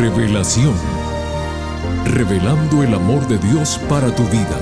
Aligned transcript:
Revelación. 0.00 0.72
Revelando 2.06 2.82
el 2.82 2.94
amor 2.94 3.28
de 3.28 3.36
Dios 3.36 3.78
para 3.86 4.14
tu 4.14 4.22
vida. 4.28 4.58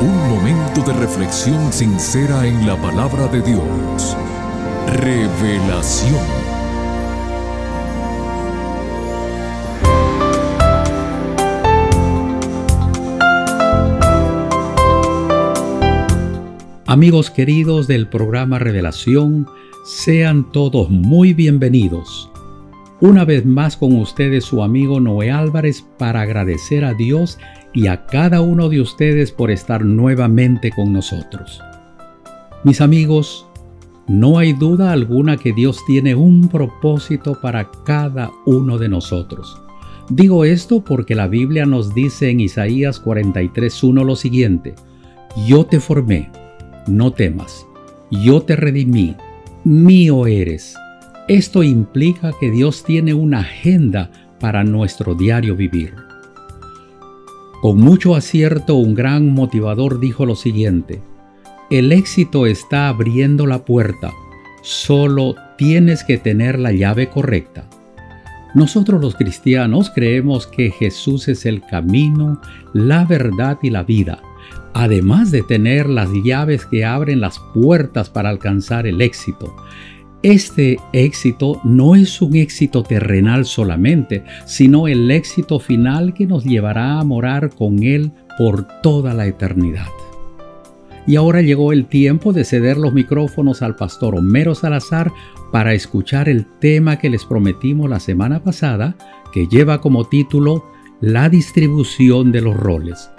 Un 0.00 0.28
momento 0.30 0.82
de 0.82 0.92
reflexión 0.92 1.72
sincera 1.72 2.46
en 2.46 2.64
la 2.64 2.80
palabra 2.80 3.26
de 3.26 3.42
Dios. 3.42 4.16
Revelación. 4.86 6.14
Amigos 16.86 17.30
queridos 17.30 17.88
del 17.88 18.06
programa 18.06 18.60
Revelación, 18.60 19.48
sean 19.84 20.52
todos 20.52 20.88
muy 20.88 21.34
bienvenidos. 21.34 22.31
Una 23.02 23.24
vez 23.24 23.44
más 23.44 23.76
con 23.76 23.96
ustedes 23.96 24.44
su 24.44 24.62
amigo 24.62 25.00
Noé 25.00 25.32
Álvarez 25.32 25.84
para 25.98 26.20
agradecer 26.20 26.84
a 26.84 26.94
Dios 26.94 27.36
y 27.74 27.88
a 27.88 28.06
cada 28.06 28.40
uno 28.40 28.68
de 28.68 28.80
ustedes 28.80 29.32
por 29.32 29.50
estar 29.50 29.84
nuevamente 29.84 30.70
con 30.70 30.92
nosotros. 30.92 31.60
Mis 32.62 32.80
amigos, 32.80 33.44
no 34.06 34.38
hay 34.38 34.52
duda 34.52 34.92
alguna 34.92 35.36
que 35.36 35.52
Dios 35.52 35.80
tiene 35.84 36.14
un 36.14 36.48
propósito 36.48 37.40
para 37.40 37.72
cada 37.84 38.30
uno 38.46 38.78
de 38.78 38.88
nosotros. 38.88 39.60
Digo 40.08 40.44
esto 40.44 40.84
porque 40.84 41.16
la 41.16 41.26
Biblia 41.26 41.66
nos 41.66 41.92
dice 41.92 42.30
en 42.30 42.38
Isaías 42.38 43.02
43.1 43.04 44.04
lo 44.04 44.14
siguiente, 44.14 44.76
Yo 45.48 45.66
te 45.66 45.80
formé 45.80 46.30
no 46.86 47.12
temas, 47.12 47.66
yo 48.10 48.42
te 48.42 48.54
redimí, 48.54 49.16
mío 49.64 50.26
eres. 50.28 50.76
Esto 51.28 51.62
implica 51.62 52.32
que 52.40 52.50
Dios 52.50 52.82
tiene 52.82 53.14
una 53.14 53.40
agenda 53.40 54.10
para 54.40 54.64
nuestro 54.64 55.14
diario 55.14 55.54
vivir. 55.54 55.94
Con 57.60 57.78
mucho 57.78 58.16
acierto, 58.16 58.74
un 58.74 58.94
gran 58.94 59.32
motivador 59.32 60.00
dijo 60.00 60.26
lo 60.26 60.34
siguiente, 60.34 61.00
el 61.70 61.92
éxito 61.92 62.46
está 62.46 62.88
abriendo 62.88 63.46
la 63.46 63.64
puerta, 63.64 64.12
solo 64.62 65.36
tienes 65.56 66.02
que 66.02 66.18
tener 66.18 66.58
la 66.58 66.72
llave 66.72 67.08
correcta. 67.08 67.70
Nosotros 68.54 69.00
los 69.00 69.14
cristianos 69.14 69.90
creemos 69.94 70.48
que 70.48 70.70
Jesús 70.70 71.28
es 71.28 71.46
el 71.46 71.62
camino, 71.62 72.40
la 72.74 73.04
verdad 73.04 73.58
y 73.62 73.70
la 73.70 73.84
vida 73.84 74.20
además 74.74 75.30
de 75.30 75.42
tener 75.42 75.88
las 75.88 76.08
llaves 76.24 76.66
que 76.66 76.84
abren 76.84 77.20
las 77.20 77.38
puertas 77.54 78.10
para 78.10 78.30
alcanzar 78.30 78.86
el 78.86 79.00
éxito. 79.00 79.54
Este 80.22 80.78
éxito 80.92 81.60
no 81.64 81.96
es 81.96 82.22
un 82.22 82.36
éxito 82.36 82.84
terrenal 82.84 83.44
solamente, 83.44 84.22
sino 84.46 84.86
el 84.86 85.10
éxito 85.10 85.58
final 85.58 86.14
que 86.14 86.28
nos 86.28 86.44
llevará 86.44 87.00
a 87.00 87.04
morar 87.04 87.50
con 87.50 87.82
Él 87.82 88.12
por 88.38 88.68
toda 88.82 89.14
la 89.14 89.26
eternidad. 89.26 89.88
Y 91.08 91.16
ahora 91.16 91.42
llegó 91.42 91.72
el 91.72 91.86
tiempo 91.86 92.32
de 92.32 92.44
ceder 92.44 92.76
los 92.76 92.92
micrófonos 92.92 93.62
al 93.62 93.74
pastor 93.74 94.14
Homero 94.14 94.54
Salazar 94.54 95.12
para 95.50 95.74
escuchar 95.74 96.28
el 96.28 96.46
tema 96.60 97.00
que 97.00 97.10
les 97.10 97.24
prometimos 97.24 97.90
la 97.90 97.98
semana 97.98 98.44
pasada, 98.44 98.94
que 99.32 99.48
lleva 99.48 99.80
como 99.80 100.04
título 100.04 100.64
La 101.00 101.28
distribución 101.28 102.30
de 102.30 102.42
los 102.42 102.56
roles. 102.56 103.10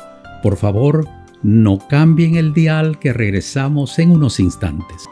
Por 0.42 0.56
favor, 0.56 1.06
no 1.42 1.80
cambien 1.90 2.38
el 2.38 2.54
dial 2.54 2.98
que 2.98 3.12
regresamos 3.12 4.00
en 4.00 4.12
unos 4.12 4.40
instantes. 4.40 5.10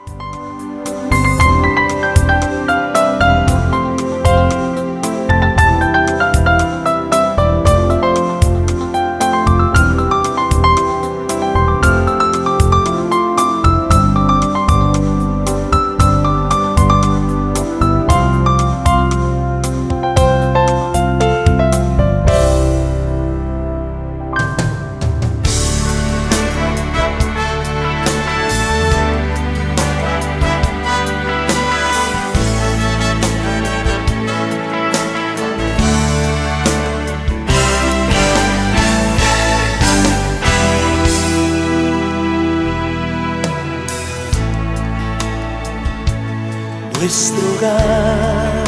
Nuestro 47.12 47.44
hogar 47.58 48.64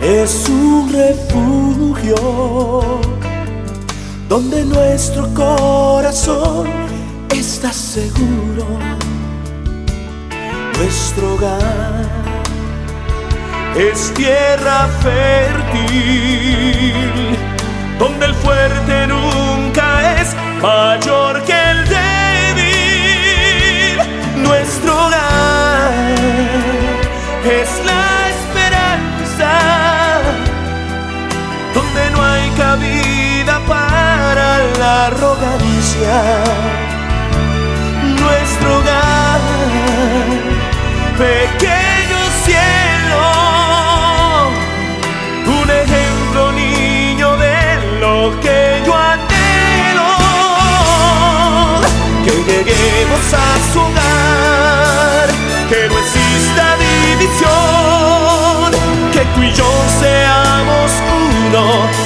es 0.00 0.48
un 0.48 0.90
refugio 0.90 2.16
donde 4.26 4.64
nuestro 4.64 5.28
corazón 5.34 6.70
está 7.28 7.74
seguro. 7.74 8.64
Nuestro 10.78 11.34
hogar 11.34 12.08
es 13.76 14.14
tierra 14.14 14.88
fértil 15.02 16.16
donde 17.98 18.24
el 18.24 18.34
fuerte 18.36 19.06
nunca 19.06 20.22
es 20.22 20.34
mayor 20.62 21.42
que 21.44 21.52
el 21.52 21.84
débil. 21.86 22.78
Nuestro 24.42 25.06
hogar 25.06 25.20
es 27.44 27.70
la 27.86 28.28
esperanza, 28.28 29.50
donde 31.74 32.10
no 32.10 32.22
hay 32.22 32.50
cabida 32.50 33.60
para 33.66 34.58
la 34.78 35.06
arrogancia. 35.06 36.44
Nuestro 38.02 38.78
hogar, 38.78 39.40
pequeño 41.16 42.18
cielo, 42.44 43.22
un 45.46 45.70
ejemplo 45.70 46.52
niño 46.52 47.36
de 47.38 47.98
lo 48.00 48.38
que 48.40 48.82
yo 48.84 48.94
anhelo, 48.94 50.10
que 52.24 52.32
lleguemos 52.42 53.32
a 53.32 53.72
su 53.72 53.80
hogar, 53.80 53.99
uno 61.60 61.99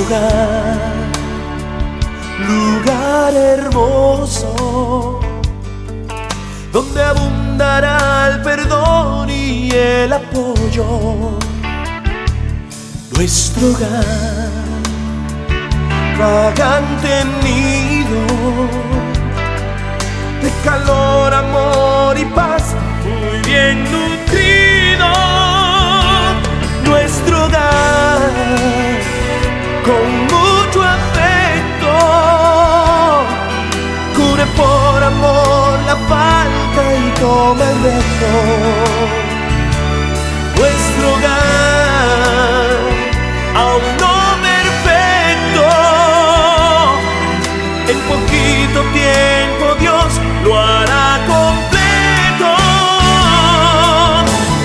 hogar, 0.00 0.92
lugar 2.48 3.34
hermoso, 3.34 5.20
donde 6.72 7.02
abundará 7.02 8.30
el 8.32 8.42
perdón 8.42 9.30
y 9.30 9.70
el 9.70 10.12
apoyo. 10.12 11.38
Nuestro 13.16 13.68
hogar, 13.68 14.50
vagante 16.18 17.24
nido 17.44 18.22
de 20.42 20.50
calor, 20.64 21.32
amor 21.32 22.18
y 22.18 22.24
paz, 22.26 22.74
muy 23.04 23.38
bien 23.46 23.84
nutrido. 23.84 25.12
Nuestro 26.84 27.46
hogar 27.46 28.20
con 29.84 30.04
mucho 30.32 30.82
afecto, 30.82 31.92
cure 34.16 34.46
por 34.56 35.02
amor 35.02 35.78
la 35.86 35.96
falta 36.08 36.80
y 36.96 37.10
toma 37.20 37.64
el 37.70 37.82
resto. 37.82 38.28
Nuestro 40.56 41.04
hogar 41.14 42.70
aún 43.62 43.84
no 44.00 44.16
perfecto, 44.48 45.64
en 47.92 47.98
poquito 48.12 48.78
tiempo 49.00 49.64
Dios 49.80 50.08
lo 50.44 50.58
hará 50.58 51.08
completo. 51.26 52.50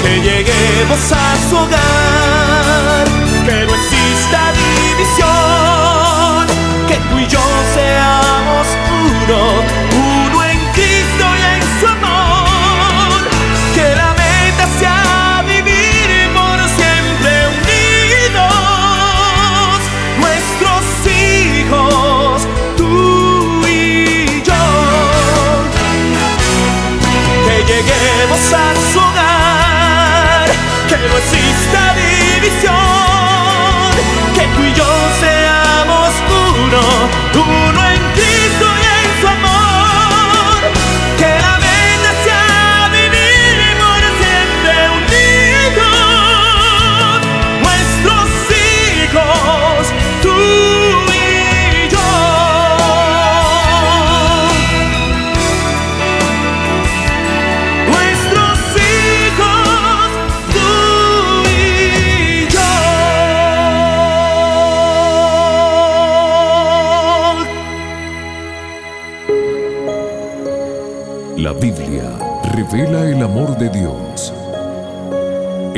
Que 0.01 0.11
lleguemos 0.21 1.11
a 1.11 1.28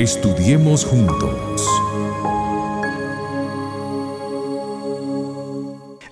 Estudiemos 0.02 0.84
juntos. 0.84 1.64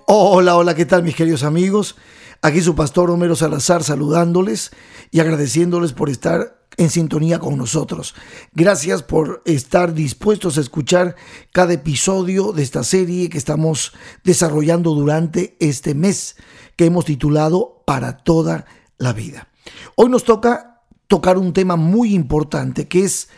Hola, 0.06 0.58
hola, 0.58 0.76
¿qué 0.76 0.86
tal 0.86 1.02
mis 1.02 1.16
queridos 1.16 1.42
amigos? 1.42 1.96
Aquí 2.44 2.62
su 2.62 2.76
pastor 2.76 3.10
Homero 3.10 3.36
Salazar 3.36 3.84
saludándoles 3.84 4.70
y 5.10 5.22
agradeciéndoles 5.22 5.94
por 5.94 6.12
estar 6.12 6.68
en 6.78 6.92
sintonía 6.92 7.40
con 7.40 7.58
nosotros. 7.58 8.14
Gracias 8.54 9.02
por 9.02 9.42
estar 9.46 9.96
dispuestos 9.96 10.60
a 10.60 10.62
escuchar 10.62 11.16
cada 11.52 11.74
episodio 11.74 12.52
de 12.52 12.62
esta 12.62 12.84
serie 12.84 13.28
que 13.28 13.40
estamos 13.40 13.94
desarrollando 14.24 14.94
durante 14.94 15.58
este 15.60 15.96
mes 15.96 16.36
que 16.76 16.86
hemos 16.86 17.06
titulado 17.06 17.82
Para 17.88 18.20
toda 18.20 18.68
la 19.00 19.14
vida. 19.14 19.48
Hoy 19.96 20.12
nos 20.12 20.26
toca 20.26 20.84
tocar 21.08 21.40
un 21.40 21.54
tema 21.54 21.76
muy 21.76 22.14
importante 22.14 22.88
que 22.88 23.04
es 23.04 23.30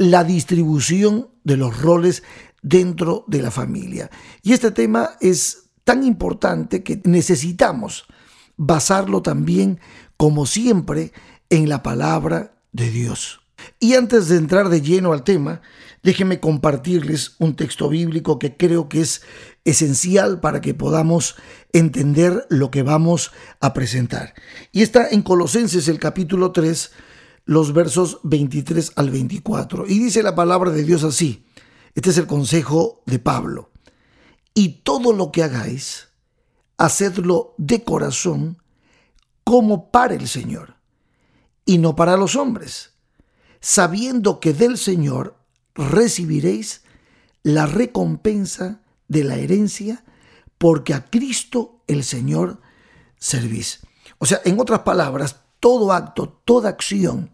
la 0.00 0.24
distribución 0.24 1.28
de 1.44 1.58
los 1.58 1.82
roles 1.82 2.22
dentro 2.62 3.24
de 3.26 3.42
la 3.42 3.50
familia. 3.50 4.10
Y 4.42 4.54
este 4.54 4.70
tema 4.70 5.10
es 5.20 5.68
tan 5.84 6.04
importante 6.04 6.82
que 6.82 7.02
necesitamos 7.04 8.06
basarlo 8.56 9.20
también, 9.20 9.78
como 10.16 10.46
siempre, 10.46 11.12
en 11.50 11.68
la 11.68 11.82
palabra 11.82 12.54
de 12.72 12.90
Dios. 12.90 13.42
Y 13.78 13.92
antes 13.92 14.28
de 14.28 14.38
entrar 14.38 14.70
de 14.70 14.80
lleno 14.80 15.12
al 15.12 15.22
tema, 15.22 15.60
déjenme 16.02 16.40
compartirles 16.40 17.36
un 17.38 17.54
texto 17.54 17.90
bíblico 17.90 18.38
que 18.38 18.56
creo 18.56 18.88
que 18.88 19.02
es 19.02 19.20
esencial 19.66 20.40
para 20.40 20.62
que 20.62 20.72
podamos 20.72 21.36
entender 21.74 22.46
lo 22.48 22.70
que 22.70 22.82
vamos 22.82 23.32
a 23.60 23.74
presentar. 23.74 24.32
Y 24.72 24.80
está 24.80 25.10
en 25.10 25.20
Colosenses 25.20 25.88
el 25.88 25.98
capítulo 25.98 26.52
3, 26.52 26.90
los 27.50 27.72
versos 27.72 28.20
23 28.22 28.92
al 28.94 29.10
24. 29.10 29.84
Y 29.88 29.98
dice 29.98 30.22
la 30.22 30.36
palabra 30.36 30.70
de 30.70 30.84
Dios 30.84 31.02
así. 31.02 31.44
Este 31.96 32.10
es 32.10 32.18
el 32.18 32.28
consejo 32.28 33.02
de 33.06 33.18
Pablo. 33.18 33.72
Y 34.54 34.82
todo 34.84 35.12
lo 35.12 35.32
que 35.32 35.42
hagáis, 35.42 36.10
hacedlo 36.78 37.56
de 37.58 37.82
corazón 37.82 38.62
como 39.42 39.90
para 39.90 40.14
el 40.14 40.28
Señor 40.28 40.76
y 41.64 41.78
no 41.78 41.96
para 41.96 42.16
los 42.16 42.36
hombres, 42.36 42.92
sabiendo 43.60 44.38
que 44.38 44.52
del 44.52 44.78
Señor 44.78 45.36
recibiréis 45.74 46.82
la 47.42 47.66
recompensa 47.66 48.80
de 49.08 49.24
la 49.24 49.34
herencia, 49.34 50.04
porque 50.56 50.94
a 50.94 51.10
Cristo 51.10 51.82
el 51.88 52.04
Señor 52.04 52.60
servís. 53.18 53.80
O 54.18 54.26
sea, 54.26 54.40
en 54.44 54.60
otras 54.60 54.82
palabras, 54.82 55.39
todo 55.60 55.92
acto, 55.92 56.40
toda 56.44 56.70
acción, 56.70 57.30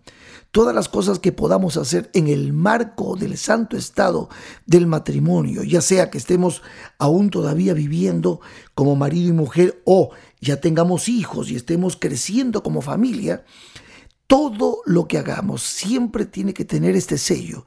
todas 0.50 0.74
las 0.74 0.88
cosas 0.88 1.18
que 1.18 1.32
podamos 1.32 1.76
hacer 1.76 2.10
en 2.12 2.28
el 2.28 2.52
marco 2.52 3.16
del 3.16 3.36
santo 3.38 3.76
estado 3.76 4.28
del 4.66 4.86
matrimonio, 4.86 5.62
ya 5.62 5.80
sea 5.80 6.10
que 6.10 6.18
estemos 6.18 6.62
aún 6.98 7.30
todavía 7.30 7.72
viviendo 7.72 8.40
como 8.74 8.96
marido 8.96 9.28
y 9.28 9.32
mujer 9.32 9.82
o 9.84 10.10
ya 10.40 10.60
tengamos 10.60 11.08
hijos 11.08 11.50
y 11.50 11.56
estemos 11.56 11.96
creciendo 11.96 12.62
como 12.62 12.82
familia, 12.82 13.44
todo 14.26 14.82
lo 14.84 15.06
que 15.06 15.18
hagamos 15.18 15.62
siempre 15.62 16.26
tiene 16.26 16.52
que 16.52 16.64
tener 16.64 16.96
este 16.96 17.16
sello 17.16 17.64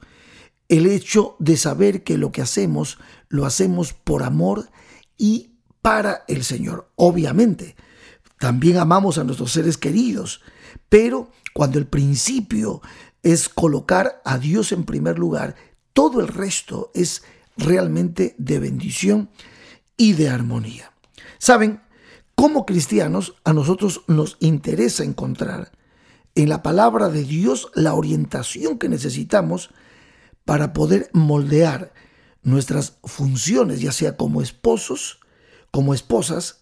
el 0.70 0.86
hecho 0.86 1.34
de 1.40 1.56
saber 1.56 2.04
que 2.04 2.16
lo 2.16 2.30
que 2.30 2.42
hacemos 2.42 2.98
lo 3.28 3.44
hacemos 3.44 3.92
por 3.92 4.22
amor 4.22 4.70
y 5.18 5.50
para 5.82 6.24
el 6.28 6.44
Señor. 6.44 6.90
Obviamente, 6.94 7.74
también 8.40 8.78
amamos 8.78 9.18
a 9.18 9.24
nuestros 9.24 9.52
seres 9.52 9.76
queridos, 9.76 10.40
pero 10.88 11.30
cuando 11.52 11.78
el 11.78 11.86
principio 11.86 12.80
es 13.22 13.50
colocar 13.50 14.22
a 14.24 14.38
Dios 14.38 14.72
en 14.72 14.84
primer 14.84 15.18
lugar, 15.18 15.56
todo 15.92 16.22
el 16.22 16.28
resto 16.28 16.90
es 16.94 17.22
realmente 17.58 18.34
de 18.38 18.58
bendición 18.58 19.28
y 19.98 20.14
de 20.14 20.30
armonía. 20.30 20.90
Saben, 21.36 21.82
como 22.34 22.64
cristianos, 22.64 23.34
a 23.44 23.52
nosotros 23.52 24.04
nos 24.06 24.38
interesa 24.40 25.04
encontrar 25.04 25.72
en 26.34 26.48
la 26.48 26.62
palabra 26.62 27.10
de 27.10 27.24
Dios 27.24 27.70
la 27.74 27.92
orientación 27.92 28.78
que 28.78 28.88
necesitamos 28.88 29.68
para 30.46 30.72
poder 30.72 31.10
moldear 31.12 31.92
nuestras 32.42 32.94
funciones, 33.04 33.82
ya 33.82 33.92
sea 33.92 34.16
como 34.16 34.40
esposos, 34.40 35.20
como 35.70 35.92
esposas, 35.92 36.59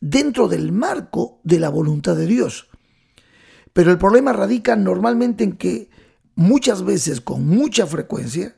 dentro 0.00 0.48
del 0.48 0.72
marco 0.72 1.40
de 1.44 1.60
la 1.60 1.68
voluntad 1.68 2.16
de 2.16 2.26
Dios. 2.26 2.68
Pero 3.72 3.90
el 3.90 3.98
problema 3.98 4.32
radica 4.32 4.76
normalmente 4.76 5.44
en 5.44 5.56
que 5.56 5.90
muchas 6.34 6.84
veces, 6.84 7.20
con 7.20 7.46
mucha 7.46 7.86
frecuencia, 7.86 8.56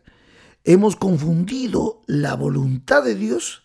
hemos 0.65 0.97
confundido 0.97 2.03
la 2.07 2.35
voluntad 2.35 3.03
de 3.03 3.15
Dios 3.15 3.63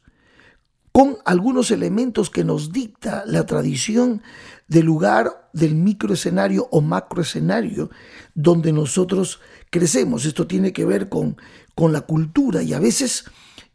con 0.91 1.17
algunos 1.25 1.69
elementos 1.69 2.31
que 2.31 2.43
nos 2.43 2.71
dicta 2.71 3.23
la 3.27 3.45
tradición 3.45 4.23
del 4.67 4.85
lugar 4.85 5.49
del 5.53 5.75
microescenario 5.75 6.67
o 6.71 6.81
macroescenario 6.81 7.91
donde 8.33 8.73
nosotros 8.73 9.39
crecemos. 9.69 10.25
Esto 10.25 10.47
tiene 10.47 10.73
que 10.73 10.85
ver 10.85 11.07
con, 11.07 11.37
con 11.75 11.93
la 11.93 12.01
cultura 12.01 12.63
y 12.63 12.73
a 12.73 12.79
veces 12.79 13.25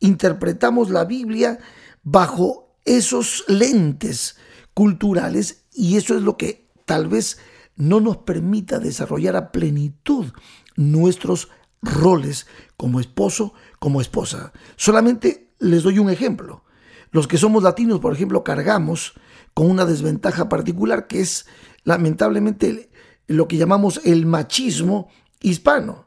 interpretamos 0.01 0.91
la 0.91 1.05
Biblia 1.05 1.61
bajo 2.03 2.62
esos 2.85 3.45
lentes 3.49 4.37
culturales 4.75 5.65
y 5.73 5.97
eso 5.97 6.17
es 6.17 6.23
lo 6.23 6.37
que 6.37 6.69
tal 6.85 7.09
vez 7.09 7.39
no 7.77 8.01
nos 8.01 8.19
permita 8.19 8.79
desarrollar 8.79 9.37
a 9.37 9.53
plenitud 9.53 10.33
nuestros 10.77 11.49
roles 11.81 12.47
como 12.77 13.01
esposo, 13.01 13.55
como 13.79 14.01
esposa. 14.01 14.53
Solamente 14.77 15.53
les 15.59 15.83
doy 15.83 15.99
un 15.99 16.11
ejemplo. 16.11 16.65
Los 17.11 17.29
que 17.29 17.39
somos 17.39 17.63
latinos, 17.63 18.01
por 18.01 18.13
ejemplo, 18.13 18.45
cargamos 18.45 19.15
con 19.55 19.71
una 19.71 19.85
desventaja 19.85 20.49
particular 20.49 21.07
que 21.07 21.21
es 21.21 21.47
lamentablemente 21.85 22.91
lo 23.27 23.49
que 23.49 23.57
llamamos 23.57 24.01
el 24.05 24.27
machismo 24.27 25.09
hispano. 25.41 26.07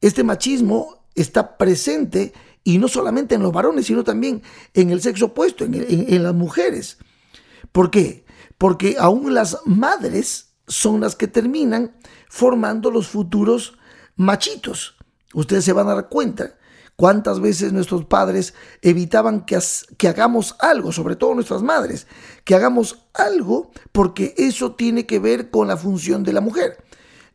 Este 0.00 0.24
machismo 0.24 1.06
está 1.14 1.56
presente 1.58 2.32
y 2.64 2.78
no 2.78 2.88
solamente 2.88 3.34
en 3.34 3.42
los 3.42 3.52
varones, 3.52 3.86
sino 3.86 4.04
también 4.04 4.42
en 4.74 4.90
el 4.90 5.00
sexo 5.02 5.26
opuesto, 5.26 5.64
en, 5.64 6.22
las 6.22 6.34
mujeres. 6.34 6.98
¿Por 7.72 7.90
qué? 7.90 8.24
Porque 8.58 8.96
aún 8.98 9.34
las 9.34 9.58
madres 9.64 10.54
son 10.66 11.00
las 11.00 11.16
que 11.16 11.26
terminan 11.26 11.96
formando 12.28 12.90
los 12.90 13.08
futuros 13.08 13.78
machitos. 14.16 14.96
Ustedes 15.34 15.64
se 15.64 15.72
van 15.72 15.88
a 15.88 15.94
dar 15.94 16.08
cuenta 16.08 16.56
cuántas 16.94 17.40
veces 17.40 17.72
nuestros 17.72 18.04
padres 18.04 18.54
evitaban 18.80 19.44
que, 19.44 19.58
que, 19.98 20.08
hagamos 20.08 20.54
algo, 20.60 20.92
sobre 20.92 21.16
todo 21.16 21.34
nuestras 21.34 21.62
madres, 21.62 22.06
que 22.44 22.54
hagamos 22.54 23.06
algo 23.14 23.72
porque 23.90 24.34
eso 24.36 24.74
tiene 24.74 25.06
que 25.06 25.18
ver 25.18 25.50
con 25.50 25.68
la 25.68 25.76
función 25.76 26.22
de 26.22 26.32
la 26.32 26.40
mujer. 26.40 26.84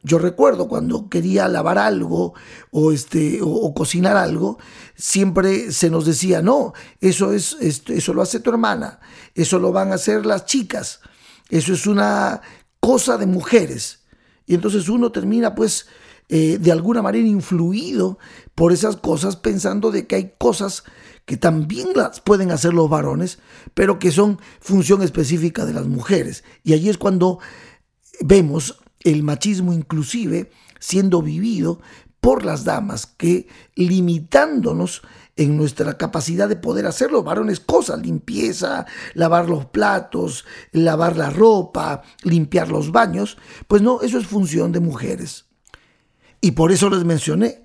Yo 0.03 0.19
recuerdo 0.19 0.67
cuando 0.67 1.09
quería 1.09 1.47
lavar 1.47 1.77
algo 1.77 2.33
o, 2.71 2.91
este, 2.91 3.39
o, 3.41 3.73
cocinar 3.73 4.15
algo, 4.15 4.57
siempre 4.95 5.71
se 5.71 5.89
nos 5.89 6.05
decía, 6.05 6.41
no, 6.41 6.73
eso, 7.01 7.33
es, 7.33 7.57
eso 7.59 8.13
lo 8.13 8.21
hace 8.21 8.39
tu 8.39 8.51
hermana, 8.51 8.99
eso 9.35 9.59
lo 9.59 9.71
van 9.71 9.91
a 9.91 9.95
hacer 9.95 10.25
las 10.25 10.45
chicas, 10.45 11.01
eso 11.49 11.73
es 11.73 11.87
una 11.87 12.41
cosa 12.79 13.17
de 13.17 13.25
mujeres. 13.25 14.05
Y 14.45 14.55
entonces 14.55 14.87
uno 14.87 15.11
termina 15.11 15.55
pues 15.55 15.87
eh, 16.29 16.57
de 16.59 16.71
alguna 16.71 17.01
manera 17.01 17.27
influido 17.27 18.19
por 18.53 18.71
esas 18.71 18.97
cosas 18.97 19.35
pensando 19.35 19.91
de 19.91 20.07
que 20.07 20.15
hay 20.15 20.33
cosas 20.37 20.83
que 21.25 21.37
también 21.37 21.89
las 21.95 22.21
pueden 22.21 22.51
hacer 22.51 22.73
los 22.73 22.89
varones, 22.89 23.39
pero 23.73 23.99
que 23.99 24.11
son 24.11 24.39
función 24.61 25.01
específica 25.01 25.65
de 25.65 25.73
las 25.73 25.87
mujeres. 25.87 26.43
Y 26.63 26.73
allí 26.73 26.87
es 26.87 26.97
cuando 26.97 27.39
vemos 28.21 28.79
el 29.03 29.23
machismo 29.23 29.73
inclusive 29.73 30.51
siendo 30.79 31.21
vivido 31.21 31.79
por 32.19 32.43
las 32.43 32.63
damas 32.63 33.05
que 33.05 33.47
limitándonos 33.75 35.01
en 35.35 35.55
nuestra 35.55 35.97
capacidad 35.97 36.49
de 36.49 36.55
poder 36.55 36.87
hacer 36.87 37.11
los 37.11 37.23
varones 37.23 37.59
cosas, 37.59 38.01
limpieza, 38.01 38.85
lavar 39.13 39.47
los 39.47 39.65
platos, 39.65 40.45
lavar 40.71 41.15
la 41.15 41.29
ropa, 41.29 42.01
limpiar 42.23 42.69
los 42.69 42.91
baños, 42.91 43.37
pues 43.67 43.81
no, 43.81 44.01
eso 44.01 44.17
es 44.17 44.25
función 44.25 44.71
de 44.71 44.79
mujeres. 44.79 45.45
Y 46.41 46.51
por 46.51 46.71
eso 46.71 46.89
les 46.89 47.03
mencioné 47.03 47.63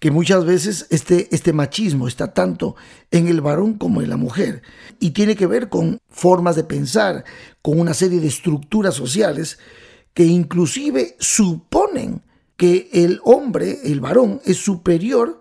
que 0.00 0.10
muchas 0.10 0.44
veces 0.44 0.86
este, 0.90 1.34
este 1.34 1.54
machismo 1.54 2.06
está 2.06 2.34
tanto 2.34 2.76
en 3.10 3.26
el 3.26 3.40
varón 3.40 3.74
como 3.74 4.02
en 4.02 4.10
la 4.10 4.18
mujer 4.18 4.62
y 5.00 5.12
tiene 5.12 5.34
que 5.34 5.46
ver 5.46 5.70
con 5.70 5.98
formas 6.10 6.56
de 6.56 6.64
pensar, 6.64 7.24
con 7.62 7.80
una 7.80 7.94
serie 7.94 8.20
de 8.20 8.26
estructuras 8.26 8.94
sociales 8.94 9.58
que 10.14 10.24
inclusive 10.24 11.16
suponen 11.18 12.22
que 12.56 12.88
el 12.92 13.20
hombre, 13.24 13.80
el 13.84 14.00
varón, 14.00 14.40
es 14.44 14.58
superior 14.58 15.40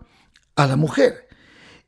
a 0.56 0.68
la 0.68 0.76
mujer. 0.76 1.28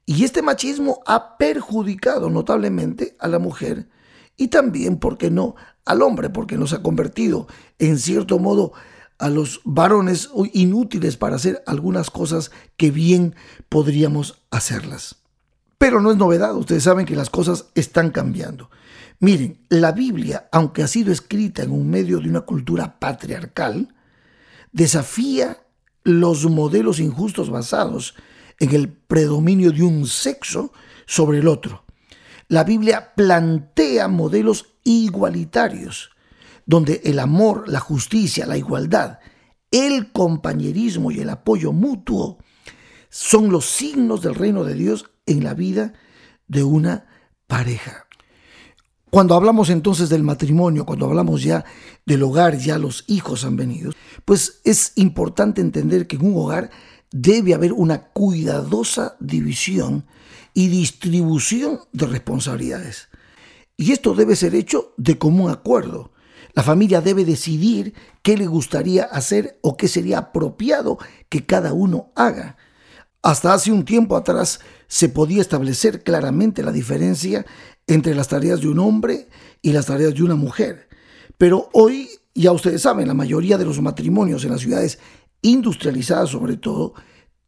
Y 0.05 0.23
este 0.23 0.43
machismo 0.43 1.01
ha 1.07 1.37
perjudicado 1.37 2.29
notablemente 2.29 3.15
a 3.19 3.27
la 3.27 3.39
mujer 3.39 3.89
y 4.37 4.49
también, 4.49 4.97
¿por 4.97 5.17
qué 5.17 5.31
no?, 5.31 5.55
al 5.83 6.01
hombre, 6.01 6.29
porque 6.29 6.57
nos 6.57 6.73
ha 6.73 6.81
convertido, 6.81 7.47
en 7.79 7.99
cierto 7.99 8.39
modo, 8.39 8.73
a 9.17 9.29
los 9.29 9.61
varones 9.63 10.29
inútiles 10.53 11.15
para 11.15 11.35
hacer 11.35 11.63
algunas 11.67 12.09
cosas 12.09 12.51
que 12.75 12.91
bien 12.91 13.35
podríamos 13.69 14.41
hacerlas. 14.51 15.17
Pero 15.77 16.01
no 16.01 16.11
es 16.11 16.17
novedad, 16.17 16.55
ustedes 16.55 16.83
saben 16.83 17.05
que 17.05 17.15
las 17.15 17.29
cosas 17.29 17.67
están 17.75 18.11
cambiando. 18.11 18.69
Miren, 19.19 19.65
la 19.69 19.91
Biblia, 19.91 20.49
aunque 20.51 20.83
ha 20.83 20.87
sido 20.87 21.11
escrita 21.11 21.63
en 21.63 21.71
un 21.71 21.89
medio 21.89 22.19
de 22.19 22.29
una 22.29 22.41
cultura 22.41 22.99
patriarcal, 22.99 23.95
desafía 24.71 25.65
los 26.03 26.45
modelos 26.45 26.99
injustos 26.99 27.49
basados 27.49 28.15
en 28.59 28.73
el 28.73 28.89
predominio 28.89 29.71
de 29.71 29.83
un 29.83 30.05
sexo 30.07 30.73
sobre 31.05 31.39
el 31.39 31.47
otro. 31.47 31.85
La 32.47 32.63
Biblia 32.63 33.13
plantea 33.15 34.07
modelos 34.07 34.75
igualitarios, 34.83 36.11
donde 36.65 37.01
el 37.05 37.19
amor, 37.19 37.67
la 37.67 37.79
justicia, 37.79 38.45
la 38.45 38.57
igualdad, 38.57 39.19
el 39.71 40.11
compañerismo 40.11 41.11
y 41.11 41.19
el 41.19 41.29
apoyo 41.29 41.71
mutuo 41.71 42.37
son 43.09 43.49
los 43.49 43.65
signos 43.65 44.21
del 44.21 44.35
reino 44.35 44.63
de 44.63 44.73
Dios 44.73 45.09
en 45.25 45.43
la 45.43 45.53
vida 45.53 45.93
de 46.47 46.63
una 46.63 47.07
pareja. 47.47 48.04
Cuando 49.15 49.35
hablamos 49.35 49.69
entonces 49.69 50.09
del 50.09 50.23
matrimonio, 50.23 50.85
cuando 50.85 51.05
hablamos 51.05 51.41
ya 51.41 51.63
del 52.05 52.21
hogar, 52.21 52.57
ya 52.57 52.77
los 52.77 53.05
hijos 53.07 53.45
han 53.45 53.55
venido, 53.55 53.93
pues 54.25 54.59
es 54.65 54.91
importante 54.97 55.61
entender 55.61 56.05
que 56.05 56.17
en 56.17 56.25
un 56.25 56.37
hogar 56.37 56.69
debe 57.11 57.53
haber 57.53 57.71
una 57.71 58.09
cuidadosa 58.09 59.15
división 59.21 60.05
y 60.53 60.67
distribución 60.67 61.79
de 61.93 62.07
responsabilidades. 62.07 63.07
Y 63.77 63.93
esto 63.93 64.15
debe 64.15 64.35
ser 64.35 64.53
hecho 64.53 64.93
de 64.97 65.17
común 65.17 65.49
acuerdo. 65.49 66.11
La 66.53 66.63
familia 66.63 66.99
debe 66.99 67.23
decidir 67.23 67.93
qué 68.21 68.35
le 68.35 68.47
gustaría 68.47 69.05
hacer 69.05 69.59
o 69.61 69.77
qué 69.77 69.87
sería 69.87 70.17
apropiado 70.17 70.97
que 71.29 71.45
cada 71.45 71.71
uno 71.71 72.11
haga. 72.17 72.57
Hasta 73.25 73.55
hace 73.55 73.71
un 73.71 73.85
tiempo 73.85 74.15
atrás 74.15 74.59
se 74.85 75.09
podía 75.09 75.41
establecer 75.41 76.03
claramente 76.03 76.61
la 76.61 76.71
diferencia 76.71 77.43
entre 77.87 78.13
las 78.13 78.27
tareas 78.27 78.61
de 78.61 78.67
un 78.67 78.77
hombre 78.77 79.29
y 79.63 79.71
las 79.71 79.87
tareas 79.87 80.13
de 80.13 80.21
una 80.21 80.35
mujer. 80.35 80.89
Pero 81.39 81.67
hoy, 81.73 82.07
ya 82.35 82.51
ustedes 82.51 82.83
saben, 82.83 83.07
la 83.07 83.15
mayoría 83.15 83.57
de 83.57 83.65
los 83.65 83.81
matrimonios 83.81 84.43
en 84.43 84.51
las 84.51 84.61
ciudades 84.61 84.99
industrializadas 85.41 86.29
sobre 86.29 86.55
todo, 86.55 86.93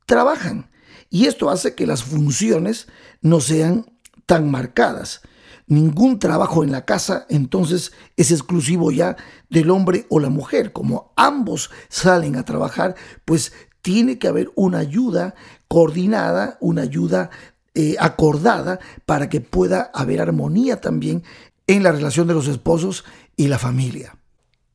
trabajan. 0.08 0.72
Y 1.12 1.28
esto 1.28 1.48
hace 1.48 1.76
que 1.76 1.86
las 1.86 2.04
funciones 2.04 2.88
no 3.22 3.40
sean 3.40 3.86
tan 4.26 4.50
marcadas. 4.50 5.22
Ningún 5.68 6.18
trabajo 6.18 6.64
en 6.64 6.72
la 6.72 6.86
casa 6.86 7.28
entonces 7.30 7.92
es 8.16 8.32
exclusivo 8.32 8.90
ya 8.90 9.16
del 9.50 9.70
hombre 9.70 10.08
o 10.10 10.20
la 10.20 10.30
mujer. 10.30 10.74
Como 10.74 11.14
ambos 11.18 11.70
salen 11.90 12.36
a 12.36 12.46
trabajar, 12.46 12.96
pues 13.26 13.52
tiene 13.88 14.20
que 14.20 14.28
haber 14.28 14.52
una 14.56 14.80
ayuda 14.80 15.34
coordinada, 15.70 16.58
una 16.60 16.82
ayuda 16.82 17.30
eh, 17.74 17.96
acordada 18.02 18.80
para 19.06 19.30
que 19.30 19.40
pueda 19.40 19.92
haber 19.94 20.20
armonía 20.20 20.82
también 20.82 21.24
en 21.68 21.84
la 21.84 21.94
relación 21.94 22.28
de 22.28 22.34
los 22.34 22.50
esposos 22.50 23.06
y 23.38 23.48
la 23.48 23.58
familia. 23.58 24.18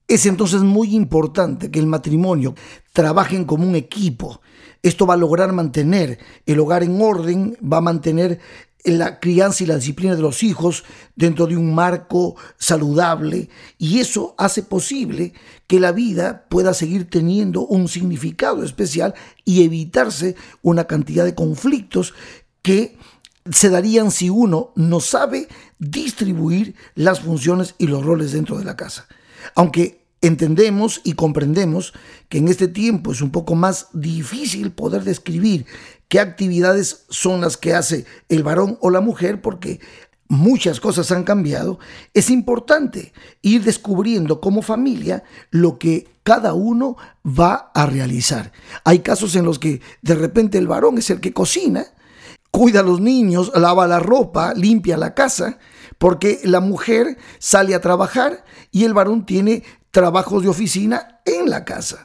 Es 0.09 0.25
entonces 0.25 0.63
muy 0.63 0.97
importante 0.97 1.71
que 1.71 1.79
el 1.79 1.87
matrimonio 1.87 2.55
trabajen 2.95 3.45
como 3.45 3.69
un 3.69 3.75
equipo. 3.75 4.41
Esto 4.83 5.07
va 5.07 5.13
a 5.13 5.19
lograr 5.19 5.53
mantener 5.53 6.19
el 6.47 6.59
hogar 6.59 6.83
en 6.83 6.99
orden, 6.99 7.59
va 7.63 7.77
a 7.77 7.83
mantener 7.83 8.41
la 8.85 9.21
crianza 9.21 9.63
y 9.63 9.67
la 9.67 9.77
disciplina 9.77 10.17
de 10.17 10.23
los 10.23 10.43
hijos 10.43 10.85
dentro 11.15 11.47
de 11.47 11.57
un 11.57 11.75
marco 11.75 12.35
saludable 12.59 13.49
y 13.79 14.01
eso 14.01 14.35
hace 14.39 14.63
posible 14.63 15.33
que 15.67 15.79
la 15.79 15.93
vida 15.93 16.47
pueda 16.49 16.75
seguir 16.75 17.09
teniendo 17.09 17.65
un 17.65 17.89
significado 17.89 18.65
especial 18.65 19.15
y 19.45 19.63
evitarse 19.63 20.35
una 20.63 20.85
cantidad 20.85 21.25
de 21.25 21.35
conflictos 21.35 22.13
que 22.63 22.97
se 23.51 23.71
darían 23.71 24.11
si 24.11 24.31
uno 24.31 24.73
no 24.77 25.01
sabe 25.01 25.49
distribuir 25.79 26.75
las 26.95 27.21
funciones 27.21 27.75
y 27.79 27.87
los 27.87 28.05
roles 28.05 28.33
dentro 28.33 28.59
de 28.59 28.65
la 28.65 28.77
casa. 28.77 29.07
Aunque 29.55 30.03
entendemos 30.21 31.01
y 31.03 31.15
comprendemos 31.15 31.93
que 32.29 32.39
en 32.39 32.49
este 32.49 32.69
tiempo 32.69 33.13
es 33.13 33.21
un 33.21 33.31
poco 33.31 33.57
más 33.57 33.89
difícil 33.93 34.71
poder 34.71 35.03
describir 35.03 35.67
qué 36.13 36.21
actividades 36.21 37.07
son 37.09 37.41
las 37.41 37.57
que 37.57 37.73
hace 37.73 38.05
el 38.29 38.43
varón 38.43 38.77
o 38.83 38.91
la 38.91 39.01
mujer 39.01 39.41
porque 39.41 39.81
muchas 40.29 40.79
cosas 40.79 41.11
han 41.11 41.25
cambiado, 41.25 41.79
es 42.13 42.29
importante 42.29 43.15
ir 43.41 43.65
descubriendo 43.65 44.39
como 44.39 44.61
familia 44.61 45.25
lo 45.51 45.79
que 45.79 46.13
cada 46.23 46.53
uno 46.53 46.99
va 47.25 47.71
a 47.75 47.87
realizar. 47.87 48.53
Hay 48.85 48.99
casos 48.99 49.37
en 49.37 49.47
los 49.47 49.59
que 49.59 49.81
de 50.03 50.15
repente 50.15 50.59
el 50.59 50.67
varón 50.67 50.99
es 50.99 51.09
el 51.09 51.19
que 51.19 51.33
cocina, 51.33 51.87
cuida 52.51 52.81
a 52.81 52.83
los 52.83 53.01
niños, 53.01 53.51
lava 53.55 53.87
la 53.87 53.99
ropa, 53.99 54.53
limpia 54.53 54.99
la 54.99 55.15
casa, 55.15 55.57
porque 55.97 56.41
la 56.45 56.61
mujer 56.61 57.17
sale 57.39 57.75
a 57.75 57.81
trabajar 57.81 58.45
y 58.71 58.85
el 58.85 58.93
varón 58.93 59.25
tiene 59.25 59.63
trabajos 59.91 60.43
de 60.43 60.51
oficina 60.51 61.23
en 61.25 61.49
la 61.49 61.65
casa. 61.65 62.05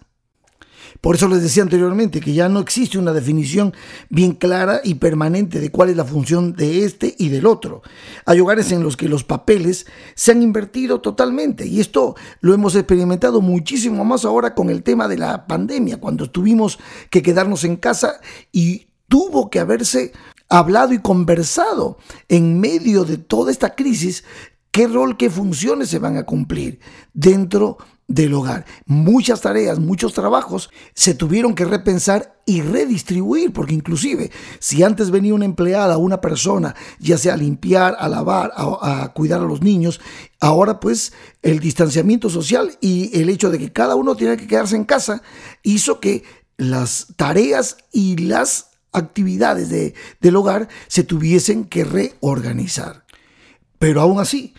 Por 1.02 1.16
eso 1.16 1.28
les 1.28 1.42
decía 1.42 1.64
anteriormente 1.64 2.20
que 2.20 2.34
ya 2.34 2.50
no 2.50 2.60
existe 2.60 2.98
una 2.98 3.14
definición 3.14 3.74
bien 4.10 4.34
clara 4.34 4.82
y 4.84 4.96
permanente 4.96 5.60
de 5.60 5.72
cuál 5.72 5.90
es 5.90 5.98
la 5.98 6.06
función 6.06 6.54
de 6.54 6.84
este 6.84 7.16
y 7.18 7.30
del 7.30 7.46
otro. 7.46 7.82
Hay 8.26 8.40
hogares 8.40 8.72
en 8.72 8.84
los 8.84 8.98
que 8.98 9.10
los 9.10 9.24
papeles 9.24 9.86
se 10.16 10.32
han 10.32 10.42
invertido 10.42 11.02
totalmente 11.02 11.66
y 11.68 11.80
esto 11.80 12.16
lo 12.42 12.54
hemos 12.54 12.76
experimentado 12.76 13.42
muchísimo 13.42 14.04
más 14.06 14.26
ahora 14.26 14.56
con 14.56 14.70
el 14.70 14.84
tema 14.84 15.08
de 15.08 15.18
la 15.18 15.48
pandemia, 15.48 16.00
cuando 16.00 16.30
tuvimos 16.30 16.80
que 17.10 17.22
quedarnos 17.22 17.64
en 17.64 17.78
casa 17.78 18.20
y 18.52 18.88
tuvo 19.08 19.50
que 19.50 19.60
haberse 19.60 20.14
hablado 20.50 20.94
y 20.94 21.00
conversado 21.00 21.98
en 22.30 22.60
medio 22.60 23.04
de 23.04 23.18
toda 23.18 23.52
esta 23.52 23.76
crisis 23.76 24.24
qué 24.78 24.86
rol, 24.86 25.18
qué 25.18 25.32
funciones 25.32 25.90
se 25.90 25.98
van 25.98 26.18
a 26.18 26.24
cumplir 26.24 26.80
dentro 27.12 27.80
del 28.08 28.32
hogar. 28.36 28.64
Muchas 28.86 29.42
tareas, 29.42 29.80
muchos 29.80 30.14
trabajos 30.14 30.70
se 30.94 31.16
tuvieron 31.16 31.56
que 31.56 31.66
repensar 31.66 32.40
y 32.46 32.62
redistribuir, 32.62 33.52
porque 33.52 33.74
inclusive 33.74 34.30
si 34.60 34.84
antes 34.84 35.10
venía 35.10 35.34
una 35.34 35.46
empleada, 35.46 35.98
una 35.98 36.22
persona, 36.22 36.76
ya 37.00 37.18
sea 37.18 37.34
a 37.34 37.38
limpiar, 37.38 37.96
a 37.98 38.08
lavar, 38.08 38.52
a, 38.56 39.12
cuidar 39.16 39.42
a 39.42 39.46
los 39.46 39.64
niños, 39.64 40.00
ahora 40.40 40.80
pues 40.80 41.12
el 41.42 41.60
distanciamiento 41.60 42.30
social 42.30 42.78
y 42.80 43.20
el 43.20 43.30
hecho 43.30 43.50
de 43.50 43.58
que 43.58 43.74
cada 43.74 43.96
uno 43.96 44.16
tiene 44.16 44.38
que 44.38 44.46
quedarse 44.46 44.76
en 44.76 44.86
casa 44.86 45.24
hizo 45.64 46.00
que 46.00 46.24
las 46.58 47.16
tareas 47.16 47.78
y 47.92 48.16
las 48.18 48.74
actividades 48.92 49.70
de, 49.70 49.96
del 50.22 50.36
hogar 50.36 50.68
se 50.88 51.04
tuviesen 51.04 51.66
que 51.66 51.84
reorganizar. 51.84 53.08
Pero 53.80 54.02
aún 54.02 54.20
así, 54.20 54.54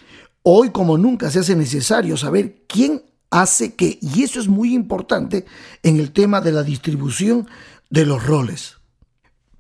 hoy 0.51 0.71
como 0.71 0.97
nunca 0.97 1.31
se 1.31 1.41
hace 1.41 1.55
necesario 1.55 2.17
saber 2.17 2.65
quién 2.67 3.03
hace 3.31 3.75
qué. 3.75 3.99
Y 4.01 4.23
eso 4.23 4.41
es 4.41 4.49
muy 4.49 4.73
importante 4.73 5.45
en 5.83 6.01
el 6.01 6.11
tema 6.11 6.41
de 6.41 6.53
la 6.53 6.63
distribución 6.63 7.47
de 7.91 8.07
los 8.07 8.25
roles. 8.25 8.77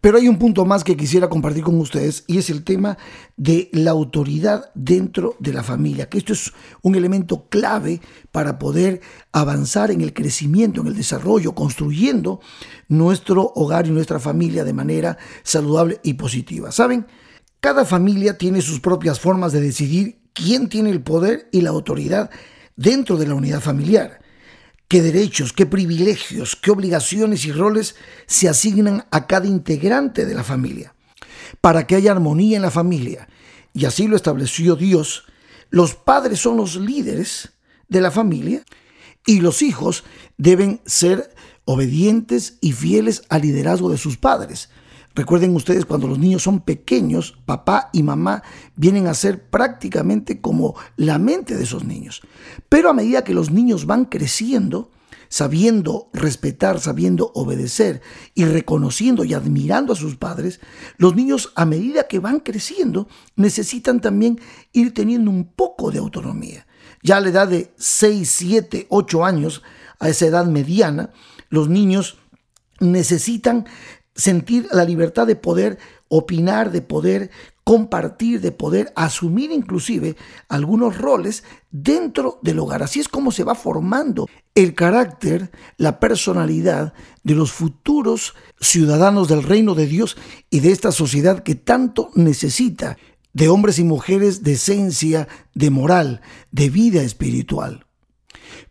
Pero 0.00 0.16
hay 0.16 0.28
un 0.28 0.38
punto 0.38 0.64
más 0.64 0.85
que 0.85 0.97
quisiera 0.97 1.28
compartir 1.28 1.62
con 1.62 1.78
ustedes 1.78 2.25
y 2.26 2.38
es 2.38 2.49
el 2.49 2.64
tema 2.64 2.97
de 3.37 3.68
la 3.73 3.90
autoridad 3.90 4.71
dentro 4.75 5.37
de 5.40 5.52
la 5.52 5.62
familia, 5.62 6.09
que 6.09 6.16
esto 6.16 6.33
es 6.33 6.54
un 6.80 6.95
elemento 6.95 7.49
clave 7.50 8.00
para 8.33 8.59
poder 8.59 9.02
avanzar 9.33 9.90
en 9.90 10.00
el 10.00 10.14
crecimiento, 10.14 10.80
en 10.80 10.87
el 10.87 10.97
desarrollo, 10.97 11.54
construyendo 11.54 12.40
nuestro 12.88 13.52
hogar 13.57 13.87
y 13.87 13.90
nuestra 13.90 14.21
familia 14.21 14.64
de 14.64 14.73
manera 14.73 15.18
saludable 15.42 16.00
y 16.02 16.14
positiva. 16.14 16.73
¿Saben? 16.73 17.07
Cada 17.61 17.85
familia 17.85 18.38
tiene 18.38 18.62
sus 18.62 18.78
propias 18.80 19.18
formas 19.18 19.52
de 19.52 19.61
decidir 19.61 20.18
quién 20.38 20.68
tiene 20.68 20.90
el 20.90 21.02
poder 21.02 21.49
y 21.52 21.62
la 21.62 21.71
autoridad 21.71 22.30
dentro 22.76 23.16
de 23.16 23.26
la 23.26 23.35
unidad 23.35 23.61
familiar 23.61 24.21
qué 24.88 25.02
derechos, 25.02 25.52
qué 25.52 25.66
privilegios, 25.66 26.57
qué 26.57 26.71
obligaciones 26.71 27.45
y 27.45 27.52
roles 27.52 27.95
se 28.26 28.49
asignan 28.49 29.04
a 29.11 29.26
cada 29.26 29.47
integrante 29.47 30.25
de 30.25 30.35
la 30.35 30.42
familia. 30.42 30.95
Para 31.61 31.87
que 31.87 31.95
haya 31.95 32.11
armonía 32.11 32.57
en 32.57 32.62
la 32.62 32.71
familia, 32.71 33.28
y 33.75 33.85
así 33.85 34.09
lo 34.09 34.16
estableció 34.16 34.76
Dios, 34.76 35.25
los 35.71 35.95
padres 35.95 36.40
son 36.40 36.57
los 36.57 36.76
líderes 36.76 37.50
de 37.88 38.00
la 38.00 38.11
familia 38.11 38.62
y 39.26 39.40
los 39.40 39.61
hijos 39.61 40.04
deben 40.38 40.80
ser 40.87 41.35
obedientes 41.66 42.57
y 42.62 42.73
fieles 42.73 43.23
al 43.28 43.42
liderazgo 43.42 43.90
de 43.90 43.99
sus 43.99 44.16
padres. 44.16 44.71
Recuerden 45.19 45.57
ustedes 45.57 45.85
cuando 45.85 46.07
los 46.07 46.21
niños 46.21 46.45
son 46.45 46.61
pequeños, 46.61 47.37
papá 47.45 47.91
y 47.93 48.05
mamá 48.05 48.45
vienen 48.77 49.09
a 49.09 49.15
ser 49.15 49.51
prácticamente 49.51 50.41
como 50.41 50.77
la 50.95 51.19
mente 51.19 51.57
de 51.57 51.65
esos 51.65 51.83
niños. 51.83 52.23
Pero 52.69 52.89
a 52.89 52.93
medida 52.93 53.25
que 53.25 53.35
los 53.35 53.51
niños 53.51 53.85
van 53.85 54.05
creciendo, 54.05 54.93
sabiendo 55.29 56.09
respetar, 56.13 56.79
sabiendo 56.79 57.33
obedecer 57.35 58.01
y 58.37 58.45
reconociendo 58.45 59.25
y 59.25 59.35
admirando 59.35 59.93
a 59.93 59.97
sus 59.97 60.15
padres, 60.15 60.61
los 60.99 61.17
niños 61.17 61.53
a 61.57 61.65
medida 61.65 62.07
que 62.07 62.21
van 62.21 62.39
creciendo 62.39 63.09
necesitan 63.35 64.01
también 64.01 64.39
ir 64.73 64.95
teniendo 64.95 65.33
un 65.33 65.47
poco 65.53 65.91
de 65.91 65.99
autonomía. 65.99 66.69
Ya 67.03 67.17
a 67.17 67.21
la 67.21 67.31
edad 67.31 67.49
de 67.49 67.73
6, 67.77 68.31
7, 68.31 68.87
8 68.89 69.25
años, 69.25 69.65
a 69.99 70.11
esa 70.11 70.27
edad 70.27 70.47
mediana, 70.47 71.11
los 71.51 71.69
niños 71.69 72.19
necesitan 72.81 73.67
sentir 74.19 74.69
la 74.73 74.85
libertad 74.85 75.27
de 75.27 75.37
poder 75.37 75.79
opinar, 76.09 76.71
de 76.71 76.83
poder 76.83 77.31
compartir, 77.65 78.41
de 78.41 78.51
poder 78.51 78.93
asumir 78.97 79.53
inclusive 79.53 80.17
algunos 80.49 80.99
roles 80.99 81.45
dentro 81.71 82.39
del 82.43 82.59
hogar. 82.59 82.83
Así 82.83 82.99
es 82.99 83.09
como 83.09 83.31
se 83.31 83.45
va 83.45 83.55
formando 83.55 84.27
el 84.55 84.75
carácter, 84.75 85.51
la 85.77 86.01
personalidad 86.01 86.95
de 87.23 87.35
los 87.35 87.53
futuros 87.53 88.35
ciudadanos 88.61 89.29
del 89.29 89.43
reino 89.43 89.75
de 89.75 89.87
Dios 89.87 90.17
y 90.51 90.61
de 90.61 90.73
esta 90.73 90.93
sociedad 90.93 91.43
que 91.43 91.55
tanto 91.55 92.11
necesita 92.15 92.97
de 93.35 93.49
hombres 93.49 93.79
y 93.79 93.85
mujeres 93.85 94.42
de 94.42 94.55
esencia, 94.55 95.29
de 95.55 95.71
moral, 95.71 96.23
de 96.51 96.71
vida 96.71 97.03
espiritual. 97.03 97.88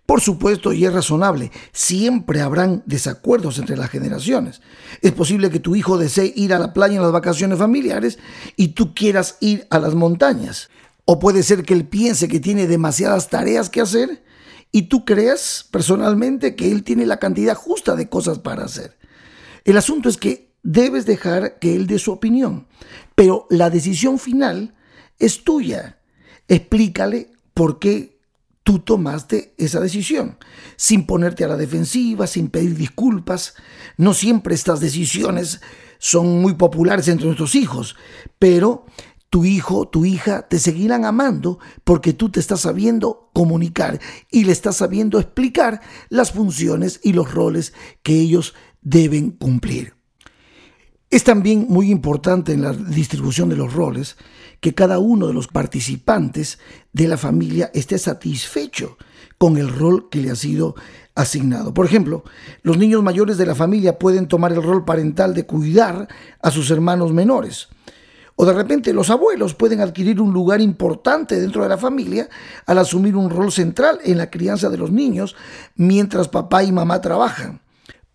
Por 0.08 0.22
supuesto, 0.22 0.72
y 0.72 0.86
es 0.86 0.94
razonable, 0.94 1.52
siempre 1.74 2.40
habrán 2.40 2.82
desacuerdos 2.86 3.60
entre 3.60 3.76
las 3.76 3.90
generaciones. 3.90 4.62
Es 5.02 5.12
posible 5.12 5.50
que 5.50 5.60
tu 5.60 5.76
hijo 5.76 5.98
desee 5.98 6.32
ir 6.34 6.54
a 6.54 6.60
la 6.60 6.72
playa 6.72 6.96
en 6.96 7.02
las 7.02 7.12
vacaciones 7.12 7.60
familiares 7.60 8.18
y 8.56 8.70
tú 8.70 8.96
quieras 8.96 9.36
ir 9.42 9.68
a 9.70 9.80
las 9.80 9.96
montañas. 9.96 10.70
O 11.04 11.20
puede 11.20 11.44
ser 11.44 11.66
que 11.66 11.74
él 11.74 11.86
piense 11.86 12.30
que 12.30 12.40
tiene 12.40 12.68
demasiadas 12.68 13.30
tareas 13.30 13.70
que 13.70 13.82
hacer 13.82 14.24
y 14.72 14.84
tú 14.84 15.04
creas 15.04 15.68
personalmente 15.72 16.56
que 16.56 16.72
él 16.72 16.86
tiene 16.86 17.06
la 17.06 17.20
cantidad 17.20 17.56
justa 17.56 17.98
de 17.98 18.08
cosas 18.08 18.40
para 18.40 18.64
hacer. 18.64 18.98
El 19.66 19.76
asunto 19.76 20.08
es 20.08 20.16
que 20.16 20.54
debes 20.64 21.06
dejar 21.06 21.60
que 21.60 21.76
él 21.76 21.86
dé 21.86 22.00
su 22.00 22.14
opinión, 22.14 22.68
pero 23.14 23.46
la 23.50 23.70
decisión 23.70 24.20
final 24.20 24.74
es 25.20 25.44
tuya. 25.44 26.00
Explícale 26.48 27.34
por 27.54 27.78
qué 27.78 28.17
tú 28.68 28.80
tomaste 28.80 29.54
esa 29.58 29.80
decisión, 29.80 30.38
sin 30.76 31.06
ponerte 31.06 31.46
a 31.46 31.48
la 31.48 31.56
defensiva, 31.56 32.28
sin 32.28 32.50
pedir 32.50 32.76
disculpas. 32.76 33.54
No 33.96 34.14
siempre 34.14 34.56
estas 34.56 34.82
decisiones 34.82 35.62
son 36.00 36.42
muy 36.42 36.56
populares 36.56 37.08
entre 37.08 37.28
nuestros 37.28 37.56
hijos, 37.56 37.96
pero 38.38 38.86
tu 39.30 39.46
hijo, 39.46 39.88
tu 39.88 40.04
hija 40.04 40.50
te 40.50 40.60
seguirán 40.60 41.06
amando 41.06 41.60
porque 41.86 42.12
tú 42.12 42.30
te 42.30 42.42
estás 42.42 42.60
sabiendo 42.60 43.30
comunicar 43.34 44.02
y 44.30 44.44
le 44.44 44.52
estás 44.52 44.76
sabiendo 44.76 45.18
explicar 45.18 45.80
las 46.10 46.34
funciones 46.34 47.00
y 47.02 47.14
los 47.14 47.34
roles 47.34 47.72
que 48.04 48.20
ellos 48.20 48.54
deben 48.82 49.32
cumplir. 49.32 49.96
Es 51.10 51.24
también 51.24 51.68
muy 51.70 51.90
importante 51.90 52.52
en 52.52 52.64
la 52.64 52.74
distribución 52.74 53.48
de 53.48 53.56
los 53.56 53.72
roles 53.72 54.18
que 54.60 54.74
cada 54.74 55.00
uno 55.00 55.28
de 55.28 55.34
los 55.34 55.48
participantes 55.48 56.60
de 56.94 57.08
la 57.08 57.18
familia 57.18 57.72
esté 57.74 57.98
satisfecho 57.98 58.98
con 59.38 59.58
el 59.58 59.70
rol 59.70 60.10
que 60.10 60.20
le 60.20 60.32
ha 60.32 60.36
sido 60.36 60.76
asignado. 61.16 61.74
Por 61.74 61.86
ejemplo, 61.86 62.24
los 62.62 62.78
niños 62.78 63.04
mayores 63.04 63.38
de 63.38 63.46
la 63.46 63.56
familia 63.56 64.00
pueden 64.00 64.28
tomar 64.28 64.54
el 64.54 64.64
rol 64.64 64.86
parental 64.86 65.34
de 65.34 65.46
cuidar 65.46 66.08
a 66.42 66.52
sus 66.52 66.72
hermanos 66.72 67.12
menores. 67.14 67.70
O 68.36 68.46
de 68.46 68.54
repente 68.54 68.94
los 68.94 69.10
abuelos 69.10 69.56
pueden 69.56 69.82
adquirir 69.82 70.22
un 70.22 70.32
lugar 70.32 70.62
importante 70.62 71.40
dentro 71.40 71.64
de 71.64 71.70
la 71.70 71.78
familia 71.78 72.30
al 72.68 72.78
asumir 72.78 73.16
un 73.16 73.32
rol 73.32 73.52
central 73.52 74.00
en 74.04 74.20
la 74.20 74.30
crianza 74.30 74.70
de 74.70 74.78
los 74.78 74.92
niños 74.92 75.36
mientras 75.76 76.28
papá 76.28 76.64
y 76.64 76.72
mamá 76.72 77.02
trabajan. 77.02 77.62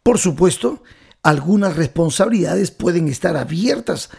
Por 0.04 0.18
supuesto, 0.18 0.82
algunas 1.24 1.76
responsabilidades 1.76 2.70
pueden 2.70 3.08
estar 3.08 3.36
abiertas 3.36 4.10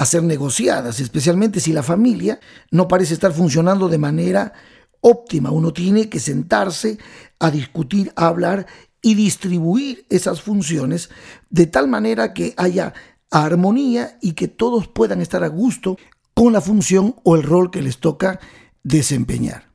a 0.00 0.06
ser 0.06 0.22
negociadas, 0.22 0.98
especialmente 0.98 1.60
si 1.60 1.74
la 1.74 1.82
familia 1.82 2.40
no 2.70 2.88
parece 2.88 3.12
estar 3.12 3.34
funcionando 3.34 3.86
de 3.86 3.98
manera 3.98 4.54
óptima. 5.02 5.50
Uno 5.50 5.74
tiene 5.74 6.08
que 6.08 6.20
sentarse 6.20 6.96
a 7.38 7.50
discutir, 7.50 8.10
a 8.16 8.28
hablar 8.28 8.66
y 9.02 9.14
distribuir 9.14 10.06
esas 10.08 10.40
funciones 10.40 11.10
de 11.50 11.66
tal 11.66 11.86
manera 11.86 12.32
que 12.32 12.54
haya 12.56 12.94
armonía 13.30 14.16
y 14.22 14.32
que 14.32 14.48
todos 14.48 14.88
puedan 14.88 15.20
estar 15.20 15.44
a 15.44 15.48
gusto 15.48 15.98
con 16.32 16.54
la 16.54 16.62
función 16.62 17.16
o 17.22 17.36
el 17.36 17.42
rol 17.42 17.70
que 17.70 17.82
les 17.82 17.98
toca 17.98 18.40
desempeñar. 18.82 19.69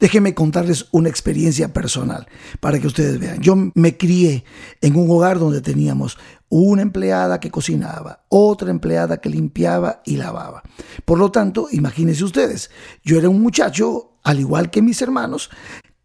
Déjenme 0.00 0.34
contarles 0.34 0.86
una 0.92 1.08
experiencia 1.08 1.72
personal 1.72 2.28
para 2.60 2.78
que 2.78 2.86
ustedes 2.86 3.18
vean. 3.18 3.40
Yo 3.40 3.56
me 3.74 3.96
crié 3.96 4.44
en 4.80 4.96
un 4.96 5.10
hogar 5.10 5.38
donde 5.38 5.60
teníamos 5.60 6.18
una 6.48 6.82
empleada 6.82 7.40
que 7.40 7.50
cocinaba, 7.50 8.24
otra 8.28 8.70
empleada 8.70 9.20
que 9.20 9.28
limpiaba 9.28 10.02
y 10.04 10.16
lavaba. 10.16 10.62
Por 11.04 11.18
lo 11.18 11.32
tanto, 11.32 11.68
imagínense 11.72 12.24
ustedes, 12.24 12.70
yo 13.02 13.18
era 13.18 13.28
un 13.28 13.42
muchacho, 13.42 14.12
al 14.22 14.38
igual 14.40 14.70
que 14.70 14.82
mis 14.82 15.02
hermanos, 15.02 15.50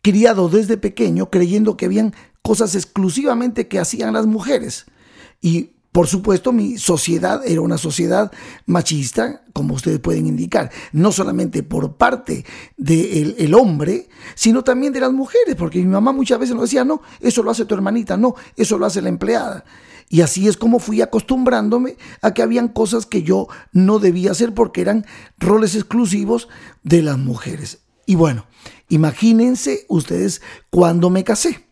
criado 0.02 0.50
desde 0.50 0.78
pequeño 0.78 1.30
creyendo 1.30 1.78
que 1.78 1.86
habían 1.86 2.14
cosas 2.42 2.76
exclusivamente 2.76 3.68
que 3.68 3.80
hacían 3.80 4.14
las 4.14 4.26
mujeres. 4.26 4.86
Y 5.40 5.72
por 5.94 6.08
supuesto, 6.08 6.52
mi 6.52 6.80
sociedad 6.80 7.44
era 7.46 7.62
una 7.62 7.78
sociedad 7.78 8.32
machista, 8.66 9.44
como 9.54 9.76
ustedes 9.76 10.00
pueden 10.00 10.26
indicar, 10.26 10.72
no 10.92 11.12
solamente 11.12 11.62
por 11.62 11.98
parte 11.98 12.46
del 12.78 13.54
hombre, 13.54 14.10
sino 14.34 14.64
también 14.64 14.92
de 14.92 15.02
las 15.02 15.14
mujeres, 15.14 15.56
porque 15.56 15.78
mi 15.78 15.86
mamá 15.86 16.12
muchas 16.12 16.40
veces 16.40 16.56
nos 16.56 16.64
decía, 16.64 16.84
no, 16.84 17.04
eso 17.20 17.44
lo 17.44 17.52
hace 17.52 17.66
tu 17.66 17.76
hermanita, 17.76 18.18
no, 18.18 18.34
eso 18.56 18.80
lo 18.80 18.88
hace 18.88 19.04
la 19.04 19.10
empleada. 19.10 19.66
Y 20.10 20.22
así 20.22 20.48
es 20.48 20.58
como 20.58 20.80
fui 20.80 21.00
acostumbrándome 21.02 21.96
a 22.24 22.34
que 22.34 22.42
habían 22.42 22.70
cosas 22.70 23.06
que 23.06 23.22
yo 23.22 23.48
no 23.72 24.00
debía 24.00 24.32
hacer 24.32 24.56
porque 24.56 24.82
eran 24.82 25.06
roles 25.38 25.76
exclusivos 25.76 26.50
de 26.82 27.04
las 27.04 27.20
mujeres. 27.20 27.84
Y 28.08 28.16
bueno, 28.16 28.48
imagínense 28.90 29.86
ustedes 29.90 30.42
cuando 30.72 31.12
me 31.12 31.24
casé 31.24 31.63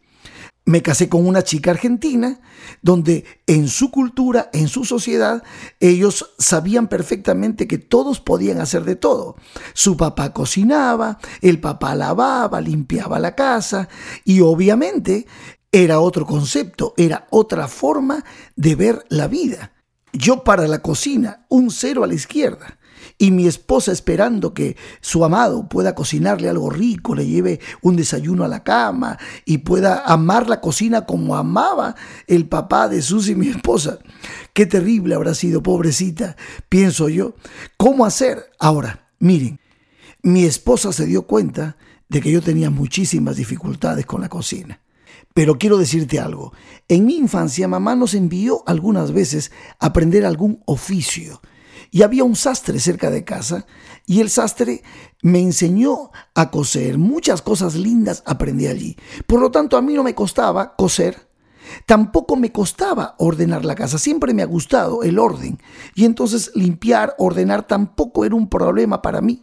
me 0.72 0.82
casé 0.82 1.10
con 1.10 1.28
una 1.28 1.44
chica 1.44 1.72
argentina 1.72 2.40
donde 2.82 3.26
en 3.46 3.68
su 3.68 3.92
cultura, 3.92 4.50
en 4.54 4.70
su 4.70 4.86
sociedad, 4.86 5.44
ellos 5.82 6.34
sabían 6.40 6.88
perfectamente 6.88 7.68
que 7.68 7.78
todos 7.78 8.22
podían 8.22 8.62
hacer 8.62 8.86
de 8.86 8.96
todo. 8.96 9.36
Su 9.74 9.98
papá 9.98 10.32
cocinaba, 10.32 11.20
el 11.42 11.60
papá 11.60 11.94
lavaba, 11.94 12.62
limpiaba 12.62 13.20
la 13.20 13.36
casa 13.36 13.90
y 14.24 14.40
obviamente 14.40 15.28
era 15.74 16.00
otro 16.00 16.26
concepto, 16.26 16.94
era 16.96 17.28
otra 17.32 17.68
forma 17.68 18.24
de 18.56 18.76
ver 18.76 19.06
la 19.10 19.28
vida. 19.28 19.74
Yo 20.14 20.44
para 20.46 20.68
la 20.68 20.82
cocina, 20.82 21.46
un 21.50 21.70
cero 21.70 22.04
a 22.04 22.08
la 22.08 22.14
izquierda 22.14 22.80
y 23.22 23.30
mi 23.30 23.46
esposa 23.46 23.92
esperando 23.92 24.56
que 24.56 24.76
su 25.00 25.24
amado 25.24 25.70
pueda 25.70 25.94
cocinarle 25.94 26.50
algo 26.50 26.72
rico, 26.72 27.14
le 27.14 27.28
lleve 27.28 27.60
un 27.84 27.96
desayuno 27.96 28.44
a 28.44 28.48
la 28.48 28.64
cama 28.64 29.20
y 29.46 29.60
pueda 29.60 30.04
amar 30.08 30.50
la 30.50 30.60
cocina 30.60 31.06
como 31.06 31.36
amaba 31.36 31.96
el 32.26 32.48
papá 32.48 32.90
de 32.90 33.04
Susi, 33.04 33.36
mi 33.36 33.50
esposa. 33.50 34.00
Qué 34.54 34.66
terrible 34.66 35.14
habrá 35.14 35.36
sido, 35.36 35.62
pobrecita, 35.62 36.36
pienso 36.68 37.10
yo. 37.10 37.36
¿Cómo 37.78 38.06
hacer? 38.06 38.50
Ahora, 38.58 39.08
miren, 39.20 39.60
mi 40.24 40.46
esposa 40.46 40.92
se 40.92 41.06
dio 41.06 41.28
cuenta 41.28 41.78
de 42.10 42.22
que 42.22 42.32
yo 42.32 42.42
tenía 42.42 42.72
muchísimas 42.72 43.36
dificultades 43.36 44.08
con 44.08 44.22
la 44.22 44.30
cocina. 44.30 44.82
Pero 45.36 45.60
quiero 45.60 45.78
decirte 45.78 46.20
algo. 46.20 46.54
En 46.88 47.06
mi 47.06 47.18
infancia 47.18 47.68
mamá 47.68 47.96
nos 47.96 48.16
envió 48.16 48.64
algunas 48.66 49.12
veces 49.12 49.52
a 49.78 49.86
aprender 49.86 50.26
algún 50.26 50.64
oficio. 50.66 51.40
Y 51.92 52.04
había 52.04 52.24
un 52.24 52.38
sastre 52.38 52.80
cerca 52.80 53.10
de 53.10 53.26
casa 53.26 53.66
y 54.06 54.22
el 54.22 54.30
sastre 54.30 54.82
me 55.22 55.40
enseñó 55.40 56.12
a 56.34 56.50
coser. 56.50 56.98
Muchas 56.98 57.42
cosas 57.42 57.76
lindas 57.76 58.24
aprendí 58.26 58.68
allí. 58.68 58.98
Por 59.28 59.42
lo 59.42 59.52
tanto, 59.52 59.76
a 59.76 59.82
mí 59.82 59.94
no 59.94 60.04
me 60.04 60.16
costaba 60.16 60.76
coser. 60.76 61.30
Tampoco 61.86 62.36
me 62.36 62.52
costaba 62.52 63.16
ordenar 63.18 63.66
la 63.66 63.76
casa, 63.76 63.98
siempre 63.98 64.34
me 64.34 64.42
ha 64.42 64.46
gustado 64.46 65.04
el 65.04 65.20
orden. 65.20 65.60
Y 65.96 66.06
entonces 66.06 66.52
limpiar, 66.56 67.16
ordenar 67.18 67.68
tampoco 67.68 68.26
era 68.26 68.36
un 68.36 68.50
problema 68.50 69.02
para 69.02 69.22
mí. 69.22 69.42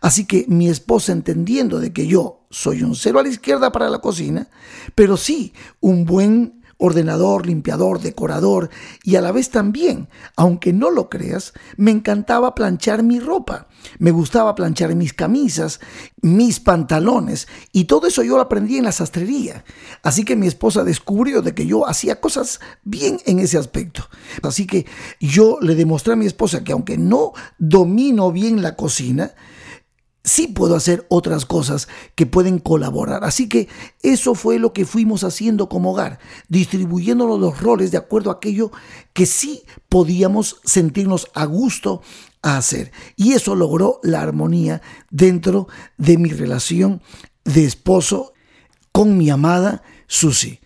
Así 0.00 0.26
que 0.26 0.44
mi 0.48 0.68
esposa, 0.68 1.12
entendiendo 1.12 1.78
de 1.78 1.92
que 1.92 2.06
yo 2.06 2.46
soy 2.50 2.82
un 2.82 2.94
cero 2.94 3.18
a 3.18 3.22
la 3.22 3.28
izquierda 3.28 3.72
para 3.72 3.90
la 3.90 4.00
cocina, 4.00 4.48
pero 4.94 5.16
sí 5.16 5.52
un 5.80 6.04
buen 6.04 6.63
ordenador, 6.78 7.46
limpiador, 7.46 8.00
decorador 8.00 8.70
y 9.02 9.16
a 9.16 9.20
la 9.20 9.32
vez 9.32 9.50
también, 9.50 10.08
aunque 10.36 10.72
no 10.72 10.90
lo 10.90 11.08
creas, 11.08 11.52
me 11.76 11.90
encantaba 11.90 12.54
planchar 12.54 13.02
mi 13.02 13.20
ropa. 13.20 13.68
Me 13.98 14.10
gustaba 14.10 14.54
planchar 14.54 14.94
mis 14.94 15.12
camisas, 15.12 15.80
mis 16.22 16.58
pantalones 16.58 17.48
y 17.70 17.84
todo 17.84 18.06
eso 18.06 18.22
yo 18.22 18.36
lo 18.36 18.42
aprendí 18.42 18.78
en 18.78 18.84
la 18.84 18.92
sastrería. 18.92 19.64
Así 20.02 20.24
que 20.24 20.36
mi 20.36 20.46
esposa 20.46 20.84
descubrió 20.84 21.42
de 21.42 21.54
que 21.54 21.66
yo 21.66 21.86
hacía 21.86 22.20
cosas 22.20 22.60
bien 22.82 23.18
en 23.26 23.38
ese 23.40 23.58
aspecto. 23.58 24.08
Así 24.42 24.66
que 24.66 24.86
yo 25.20 25.58
le 25.60 25.74
demostré 25.74 26.14
a 26.14 26.16
mi 26.16 26.26
esposa 26.26 26.64
que 26.64 26.72
aunque 26.72 26.96
no 26.96 27.32
domino 27.58 28.32
bien 28.32 28.62
la 28.62 28.74
cocina, 28.74 29.34
sí 30.24 30.48
puedo 30.48 30.74
hacer 30.74 31.06
otras 31.10 31.44
cosas 31.44 31.86
que 32.14 32.26
pueden 32.26 32.58
colaborar. 32.58 33.24
Así 33.24 33.48
que 33.48 33.68
eso 34.02 34.34
fue 34.34 34.58
lo 34.58 34.72
que 34.72 34.86
fuimos 34.86 35.22
haciendo 35.22 35.68
como 35.68 35.92
hogar, 35.92 36.18
distribuyéndonos 36.48 37.38
los 37.38 37.60
roles 37.60 37.90
de 37.90 37.98
acuerdo 37.98 38.30
a 38.30 38.34
aquello 38.34 38.72
que 39.12 39.26
sí 39.26 39.64
podíamos 39.88 40.56
sentirnos 40.64 41.28
a 41.34 41.44
gusto 41.44 42.02
a 42.42 42.56
hacer. 42.56 42.90
Y 43.16 43.32
eso 43.32 43.54
logró 43.54 44.00
la 44.02 44.22
armonía 44.22 44.82
dentro 45.10 45.68
de 45.98 46.18
mi 46.18 46.30
relación 46.30 47.02
de 47.44 47.64
esposo 47.64 48.32
con 48.92 49.18
mi 49.18 49.28
amada 49.30 49.82
Susi. 50.06 50.60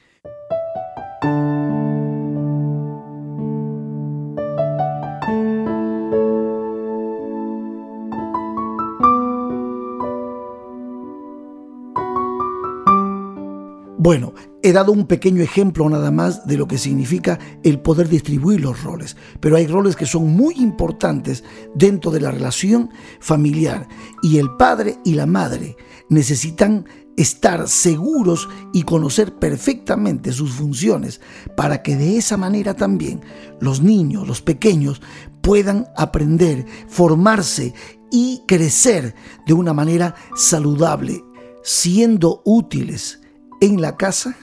Bueno, 14.00 14.32
he 14.62 14.72
dado 14.72 14.92
un 14.92 15.08
pequeño 15.08 15.42
ejemplo 15.42 15.88
nada 15.90 16.12
más 16.12 16.46
de 16.46 16.56
lo 16.56 16.68
que 16.68 16.78
significa 16.78 17.40
el 17.64 17.80
poder 17.80 18.08
distribuir 18.08 18.60
los 18.60 18.84
roles, 18.84 19.16
pero 19.40 19.56
hay 19.56 19.66
roles 19.66 19.96
que 19.96 20.06
son 20.06 20.28
muy 20.36 20.54
importantes 20.54 21.42
dentro 21.74 22.12
de 22.12 22.20
la 22.20 22.30
relación 22.30 22.90
familiar 23.18 23.88
y 24.22 24.38
el 24.38 24.50
padre 24.56 24.98
y 25.04 25.14
la 25.14 25.26
madre 25.26 25.76
necesitan 26.08 26.86
estar 27.16 27.66
seguros 27.66 28.48
y 28.72 28.84
conocer 28.84 29.34
perfectamente 29.34 30.32
sus 30.32 30.52
funciones 30.52 31.20
para 31.56 31.82
que 31.82 31.96
de 31.96 32.18
esa 32.18 32.36
manera 32.36 32.74
también 32.74 33.20
los 33.60 33.82
niños, 33.82 34.28
los 34.28 34.42
pequeños, 34.42 35.02
puedan 35.42 35.88
aprender, 35.96 36.64
formarse 36.86 37.74
y 38.12 38.44
crecer 38.46 39.16
de 39.44 39.54
una 39.54 39.72
manera 39.72 40.14
saludable, 40.36 41.24
siendo 41.64 42.42
útiles 42.44 43.17
en 43.60 43.80
la 43.80 43.96
casa, 43.96 44.36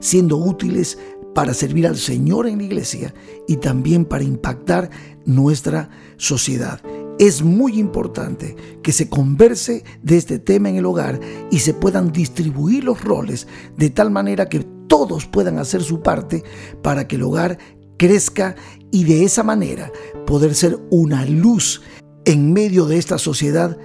siendo 0.00 0.36
útiles 0.36 0.98
para 1.34 1.52
servir 1.52 1.86
al 1.86 1.98
Señor 1.98 2.46
en 2.46 2.58
la 2.58 2.64
iglesia 2.64 3.14
y 3.46 3.56
también 3.56 4.06
para 4.06 4.24
impactar 4.24 4.90
nuestra 5.26 5.90
sociedad. 6.16 6.80
Es 7.18 7.42
muy 7.42 7.78
importante 7.78 8.56
que 8.82 8.92
se 8.92 9.08
converse 9.08 9.84
de 10.02 10.16
este 10.16 10.38
tema 10.38 10.70
en 10.70 10.76
el 10.76 10.86
hogar 10.86 11.20
y 11.50 11.58
se 11.58 11.74
puedan 11.74 12.12
distribuir 12.12 12.84
los 12.84 13.02
roles 13.02 13.46
de 13.76 13.90
tal 13.90 14.10
manera 14.10 14.48
que 14.48 14.66
todos 14.88 15.26
puedan 15.26 15.58
hacer 15.58 15.82
su 15.82 16.00
parte 16.00 16.42
para 16.82 17.06
que 17.06 17.16
el 17.16 17.22
hogar 17.22 17.58
crezca 17.98 18.54
y 18.90 19.04
de 19.04 19.24
esa 19.24 19.42
manera 19.42 19.92
poder 20.26 20.54
ser 20.54 20.78
una 20.90 21.24
luz 21.26 21.82
en 22.24 22.52
medio 22.52 22.86
de 22.86 22.98
esta 22.98 23.18
sociedad 23.18 23.76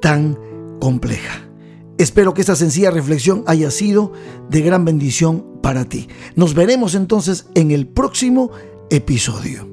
tan 0.00 0.38
compleja. 0.80 1.49
Espero 2.00 2.32
que 2.32 2.40
esta 2.40 2.56
sencilla 2.56 2.90
reflexión 2.90 3.44
haya 3.46 3.70
sido 3.70 4.14
de 4.48 4.62
gran 4.62 4.86
bendición 4.86 5.44
para 5.62 5.84
ti. 5.84 6.08
Nos 6.34 6.54
veremos 6.54 6.94
entonces 6.94 7.44
en 7.54 7.72
el 7.72 7.86
próximo 7.86 8.50
episodio. 8.88 9.68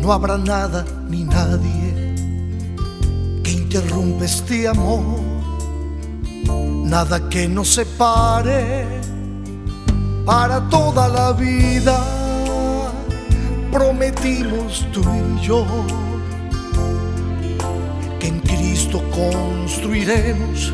No 0.00 0.12
habrá 0.12 0.38
nada 0.38 0.84
ni 1.08 1.24
nadie 1.24 2.14
que 3.42 3.52
interrumpa 3.52 4.24
este 4.24 4.66
amor, 4.68 5.20
nada 6.84 7.28
que 7.28 7.46
nos 7.48 7.68
separe 7.68 8.86
para 10.24 10.60
toda 10.68 11.08
la 11.08 11.32
vida. 11.32 11.98
Prometimos 13.70 14.86
tú 14.92 15.02
y 15.02 15.46
yo 15.46 15.64
construiremos 19.18 20.72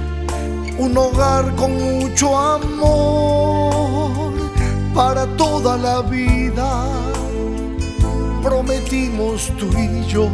un 0.78 0.96
hogar 0.96 1.54
con 1.56 1.72
mucho 1.72 2.36
amor 2.38 3.53
para 4.94 5.26
toda 5.36 5.76
la 5.76 6.00
vida. 6.02 6.86
Prometimos 8.42 9.50
tú 9.58 9.66
y 9.76 10.06
yo 10.06 10.28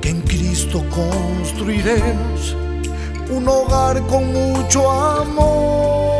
que 0.00 0.10
en 0.10 0.20
Cristo 0.22 0.84
construiremos 0.90 2.56
un 3.30 3.48
hogar 3.48 4.00
con 4.06 4.32
mucho 4.32 4.88
amor. 4.90 6.15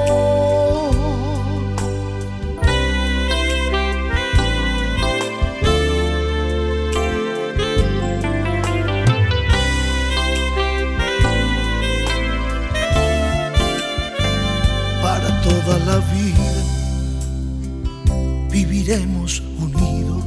Seguiremos 18.86 19.42
unidos 19.58 20.22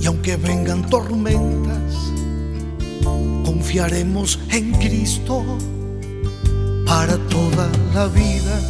y 0.00 0.06
aunque 0.06 0.36
vengan 0.36 0.88
tormentas, 0.88 1.92
confiaremos 3.44 4.38
en 4.48 4.72
Cristo 4.72 5.44
para 6.86 7.18
toda 7.28 7.68
la 7.94 8.06
vida, 8.06 8.60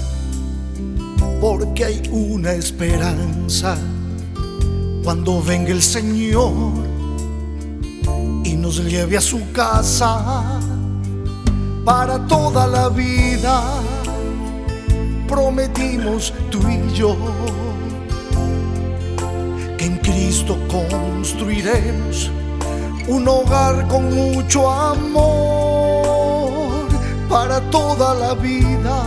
porque 1.41 1.85
hay 1.85 2.03
una 2.11 2.51
esperanza 2.51 3.77
cuando 5.05 5.41
venga 5.41 5.71
el 5.71 5.83
Señor 5.83 6.53
y 8.43 8.55
nos 8.55 8.85
lleve 8.85 9.19
a 9.19 9.21
su 9.21 9.53
casa 9.53 10.59
para 11.85 12.27
toda 12.27 12.67
la 12.67 12.89
vida. 12.89 13.62
Prometimos 15.29 16.35
tú 16.51 16.59
y 16.69 16.93
yo 16.93 17.17
en 19.87 19.96
Cristo 19.99 20.59
construiremos 20.68 22.31
un 23.07 23.29
hogar 23.29 23.87
con 23.87 24.12
mucho 24.12 24.68
amor 24.68 26.09
para 27.29 27.61
toda 27.70 28.14
la 28.14 28.35
vida. 28.35 29.05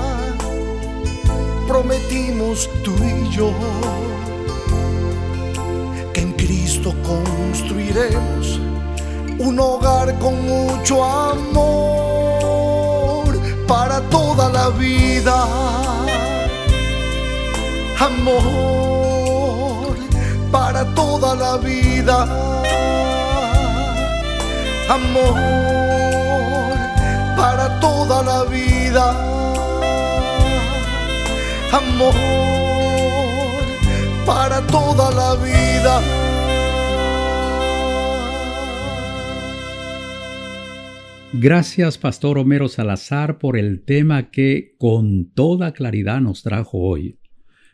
Prometimos 1.67 2.69
tú 2.83 2.95
y 3.03 3.29
yo 3.29 3.51
que 6.13 6.21
en 6.21 6.31
Cristo 6.33 6.95
construiremos 7.03 8.61
un 9.37 9.59
hogar 9.59 10.17
con 10.19 10.41
mucho 10.47 11.03
amor 11.03 12.39
para 13.67 13.99
toda 14.09 14.47
la 14.49 14.69
vida. 14.69 15.45
Amor 17.99 18.88
para 20.79 20.95
toda 20.95 21.35
la 21.35 21.57
vida. 21.57 22.23
Amor 24.89 25.35
para 27.35 27.79
toda 27.81 28.23
la 28.23 28.45
vida. 28.45 29.05
Amor 31.73 32.13
para 34.25 34.65
toda 34.67 35.11
la 35.11 35.35
vida. 35.43 36.01
Gracias, 41.33 41.97
Pastor 41.97 42.37
Homero 42.37 42.69
Salazar, 42.69 43.37
por 43.37 43.57
el 43.57 43.83
tema 43.83 44.31
que 44.31 44.75
con 44.77 45.29
toda 45.31 45.73
claridad 45.73 46.21
nos 46.21 46.41
trajo 46.41 46.79
hoy. 46.79 47.19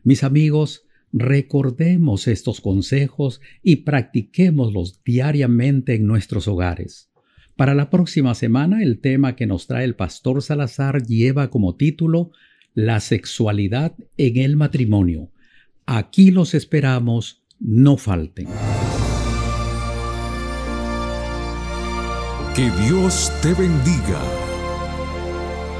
Mis 0.03 0.23
amigos, 0.23 0.85
recordemos 1.17 2.27
estos 2.27 2.59
consejos 2.59 3.39
y 3.63 3.77
practiquémoslos 3.77 5.01
diariamente 5.05 5.95
en 5.95 6.05
nuestros 6.05 6.49
hogares. 6.49 7.09
Para 7.55 7.73
la 7.73 7.89
próxima 7.89 8.35
semana, 8.35 8.83
el 8.83 8.99
tema 8.99 9.37
que 9.37 9.47
nos 9.47 9.65
trae 9.65 9.85
el 9.85 9.95
Pastor 9.95 10.41
Salazar 10.41 11.03
lleva 11.03 11.49
como 11.49 11.75
título 11.75 12.31
La 12.73 12.99
sexualidad 12.99 13.95
en 14.17 14.35
el 14.35 14.57
matrimonio. 14.57 15.31
Aquí 15.85 16.31
los 16.31 16.53
esperamos, 16.53 17.45
no 17.59 17.95
falten. 17.95 18.47
Que 22.55 22.69
Dios 22.87 23.31
te 23.41 23.53
bendiga. 23.53 24.44